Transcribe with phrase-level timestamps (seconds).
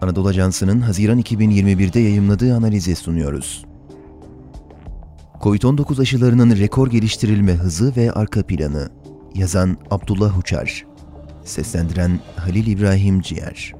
[0.00, 3.64] Anadolu Ajansı'nın Haziran 2021'de yayımladığı analizi sunuyoruz.
[5.40, 8.88] Covid-19 aşılarının rekor geliştirilme hızı ve arka planı.
[9.34, 10.86] Yazan Abdullah Uçar.
[11.44, 13.74] Seslendiren Halil İbrahim Ciğer.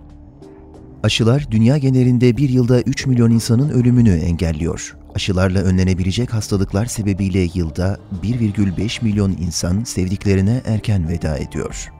[1.03, 4.97] Aşılar dünya genelinde bir yılda 3 milyon insanın ölümünü engelliyor.
[5.15, 11.93] Aşılarla önlenebilecek hastalıklar sebebiyle yılda 1,5 milyon insan sevdiklerine erken veda ediyor.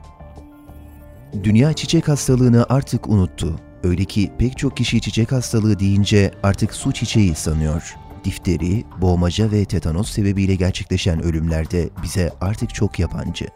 [1.43, 3.59] Dünya çiçek hastalığını artık unuttu.
[3.83, 7.95] Öyle ki pek çok kişi çiçek hastalığı deyince artık su çiçeği sanıyor.
[8.23, 13.47] Difteri, boğmaca ve tetanos sebebiyle gerçekleşen ölümler de bize artık çok yabancı.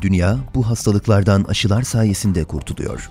[0.00, 3.10] Dünya bu hastalıklardan aşılar sayesinde kurtuluyor.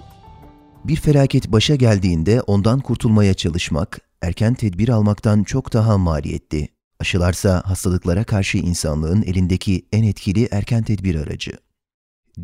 [0.86, 6.70] Bir felaket başa geldiğinde ondan kurtulmaya çalışmak, erken tedbir almaktan çok daha maliyetli.
[7.00, 11.52] Aşılarsa hastalıklara karşı insanlığın elindeki en etkili erken tedbir aracı.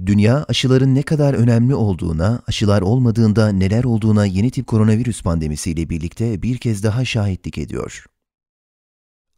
[0.05, 6.41] Dünya aşıların ne kadar önemli olduğuna, aşılar olmadığında neler olduğuna yeni tip koronavirüs pandemisiyle birlikte
[6.41, 8.05] bir kez daha şahitlik ediyor.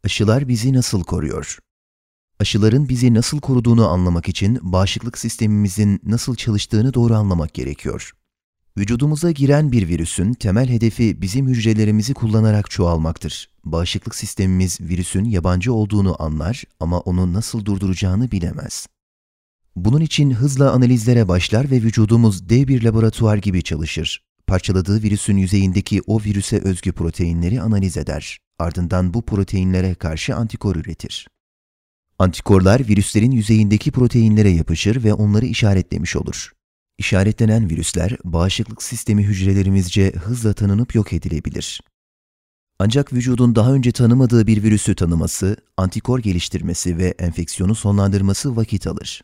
[0.04, 1.60] Aşılar bizi nasıl koruyor?
[2.40, 8.12] Aşıların bizi nasıl koruduğunu anlamak için bağışıklık sistemimizin nasıl çalıştığını doğru anlamak gerekiyor.
[8.78, 13.50] Vücudumuza giren bir virüsün temel hedefi bizim hücrelerimizi kullanarak çoğalmaktır.
[13.66, 18.88] Bağışıklık sistemimiz virüsün yabancı olduğunu anlar ama onu nasıl durduracağını bilemez.
[19.76, 24.24] Bunun için hızla analizlere başlar ve vücudumuz dev bir laboratuvar gibi çalışır.
[24.48, 28.40] Parçaladığı virüsün yüzeyindeki o virüse özgü proteinleri analiz eder.
[28.60, 31.28] Ardından bu proteinlere karşı antikor üretir.
[32.20, 36.52] Antikorlar virüslerin yüzeyindeki proteinlere yapışır ve onları işaretlemiş olur.
[36.98, 41.82] İşaretlenen virüsler bağışıklık sistemi hücrelerimizce hızla tanınıp yok edilebilir.
[42.80, 49.22] Ancak vücudun daha önce tanımadığı bir virüsü tanıması, antikor geliştirmesi ve enfeksiyonu sonlandırması vakit alır.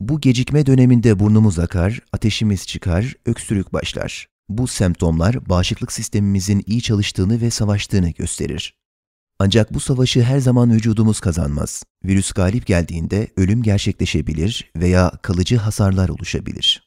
[0.00, 4.26] Bu gecikme döneminde burnumuz akar, ateşimiz çıkar, öksürük başlar.
[4.48, 8.74] Bu semptomlar bağışıklık sistemimizin iyi çalıştığını ve savaştığını gösterir.
[9.38, 11.82] Ancak bu savaşı her zaman vücudumuz kazanmaz.
[12.04, 16.86] Virüs galip geldiğinde ölüm gerçekleşebilir veya kalıcı hasarlar oluşabilir.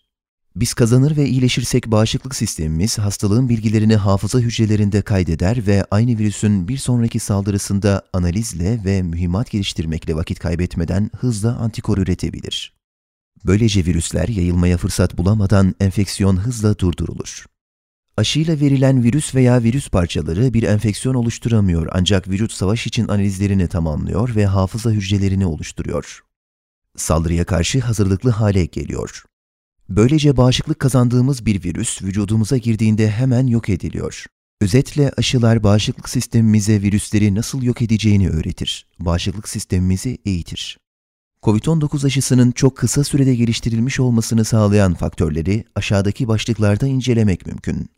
[0.56, 6.78] Biz kazanır ve iyileşirsek bağışıklık sistemimiz hastalığın bilgilerini hafıza hücrelerinde kaydeder ve aynı virüsün bir
[6.78, 12.79] sonraki saldırısında analizle ve mühimmat geliştirmekle vakit kaybetmeden hızla antikor üretebilir.
[13.46, 17.46] Böylece virüsler yayılmaya fırsat bulamadan enfeksiyon hızla durdurulur.
[18.18, 24.36] Aşıyla verilen virüs veya virüs parçaları bir enfeksiyon oluşturamıyor ancak vücut savaş için analizlerini tamamlıyor
[24.36, 26.20] ve hafıza hücrelerini oluşturuyor.
[26.98, 29.24] Saldırıya karşı hazırlıklı hale geliyor.
[29.90, 34.26] Böylece bağışıklık kazandığımız bir virüs vücudumuza girdiğinde hemen yok ediliyor.
[34.62, 38.88] Özetle aşılar bağışıklık sistemimize virüsleri nasıl yok edeceğini öğretir.
[39.00, 40.78] Bağışıklık sistemimizi eğitir.
[41.50, 47.90] Covid-19 aşısının çok kısa sürede geliştirilmiş olmasını sağlayan faktörleri aşağıdaki başlıklarda incelemek mümkün.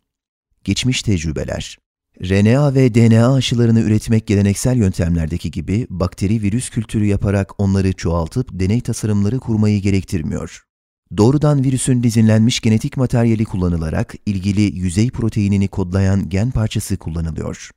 [0.64, 1.78] Geçmiş tecrübeler
[2.22, 8.80] RNA ve DNA aşılarını üretmek geleneksel yöntemlerdeki gibi bakteri virüs kültürü yaparak onları çoğaltıp deney
[8.80, 10.62] tasarımları kurmayı gerektirmiyor.
[11.16, 17.70] Doğrudan virüsün dizinlenmiş genetik materyali kullanılarak ilgili yüzey proteinini kodlayan gen parçası kullanılıyor.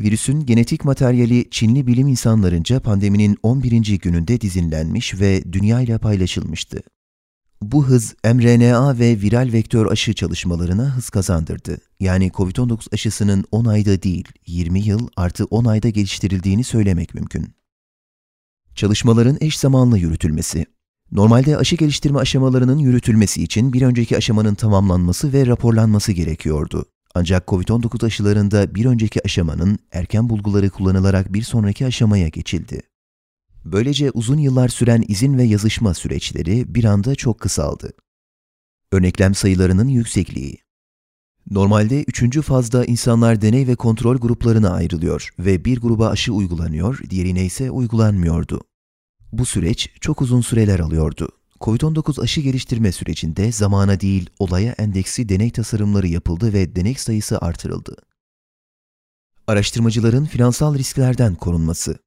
[0.00, 3.98] Virüsün genetik materyali Çinli bilim insanlarınca pandeminin 11.
[3.98, 6.82] gününde dizinlenmiş ve dünyayla paylaşılmıştı.
[7.62, 11.78] Bu hız mRNA ve viral vektör aşı çalışmalarına hız kazandırdı.
[12.00, 17.48] Yani COVID-19 aşısının 10 ayda değil, 20 yıl artı 10 ayda geliştirildiğini söylemek mümkün.
[18.74, 20.66] Çalışmaların eş zamanlı yürütülmesi
[21.12, 26.86] Normalde aşı geliştirme aşamalarının yürütülmesi için bir önceki aşamanın tamamlanması ve raporlanması gerekiyordu.
[27.14, 32.82] Ancak COVID-19 aşılarında bir önceki aşamanın erken bulguları kullanılarak bir sonraki aşamaya geçildi.
[33.64, 37.92] Böylece uzun yıllar süren izin ve yazışma süreçleri bir anda çok kısaldı.
[38.92, 40.58] Örneklem sayılarının yüksekliği
[41.50, 47.44] Normalde üçüncü fazda insanlar deney ve kontrol gruplarına ayrılıyor ve bir gruba aşı uygulanıyor, diğerine
[47.44, 48.60] ise uygulanmıyordu.
[49.32, 51.28] Bu süreç çok uzun süreler alıyordu.
[51.60, 57.96] COVID-19 aşı geliştirme sürecinde zamana değil olaya endeksi deney tasarımları yapıldı ve deney sayısı artırıldı.
[59.46, 61.98] Araştırmacıların finansal risklerden korunması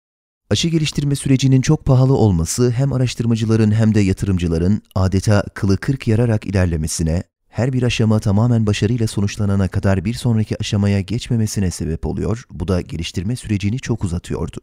[0.49, 6.45] Aşı geliştirme sürecinin çok pahalı olması hem araştırmacıların hem de yatırımcıların adeta kılı kırk yararak
[6.45, 12.67] ilerlemesine, her bir aşama tamamen başarıyla sonuçlanana kadar bir sonraki aşamaya geçmemesine sebep oluyor, bu
[12.67, 14.59] da geliştirme sürecini çok uzatıyordu.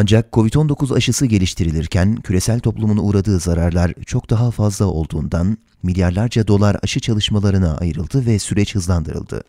[0.00, 7.00] Ancak COVID-19 aşısı geliştirilirken küresel toplumun uğradığı zararlar çok daha fazla olduğundan milyarlarca dolar aşı
[7.00, 9.44] çalışmalarına ayrıldı ve süreç hızlandırıldı.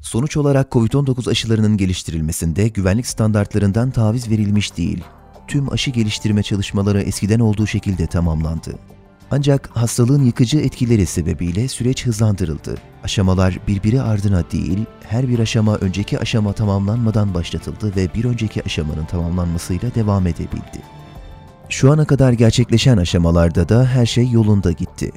[0.00, 5.04] Sonuç olarak COVID-19 aşılarının geliştirilmesinde güvenlik standartlarından taviz verilmiş değil.
[5.48, 8.78] Tüm aşı geliştirme çalışmaları eskiden olduğu şekilde tamamlandı.
[9.34, 12.74] Ancak hastalığın yıkıcı etkileri sebebiyle süreç hızlandırıldı.
[13.04, 19.04] Aşamalar birbiri ardına değil, her bir aşama önceki aşama tamamlanmadan başlatıldı ve bir önceki aşamanın
[19.04, 20.82] tamamlanmasıyla devam edebildi.
[21.68, 25.10] Şu ana kadar gerçekleşen aşamalarda da her şey yolunda gitti.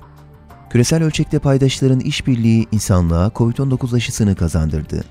[0.70, 5.04] Küresel ölçekte paydaşların işbirliği insanlığa COVID-19 aşısını kazandırdı.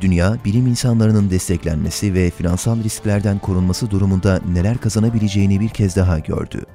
[0.00, 6.66] Dünya, bilim insanlarının desteklenmesi ve finansal risklerden korunması durumunda neler kazanabileceğini bir kez daha gördü.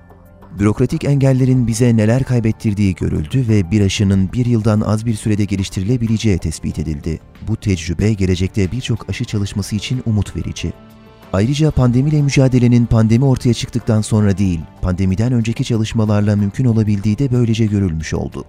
[0.59, 6.37] Bürokratik engellerin bize neler kaybettirdiği görüldü ve bir aşının bir yıldan az bir sürede geliştirilebileceği
[6.37, 7.19] tespit edildi.
[7.47, 10.73] Bu tecrübe gelecekte birçok aşı çalışması için umut verici.
[11.33, 17.65] Ayrıca pandemiyle mücadelenin pandemi ortaya çıktıktan sonra değil, pandemiden önceki çalışmalarla mümkün olabildiği de böylece
[17.65, 18.45] görülmüş oldu.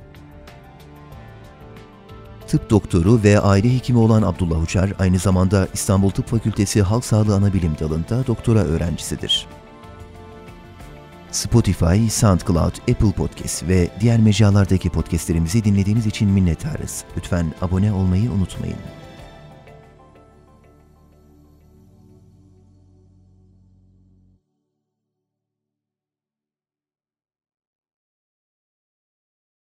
[2.48, 7.34] Tıp doktoru ve aile hekimi olan Abdullah Uçar, aynı zamanda İstanbul Tıp Fakültesi Halk Sağlığı
[7.34, 9.46] Anabilim Dalı'nda doktora öğrencisidir.
[11.36, 17.04] Spotify, SoundCloud, Apple Podcast ve diğer mecralardaki podcastlerimizi dinlediğiniz için minnettarız.
[17.16, 18.95] Lütfen abone olmayı unutmayın.